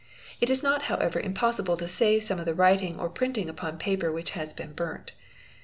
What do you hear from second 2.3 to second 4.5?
of the writing or printing upon paper which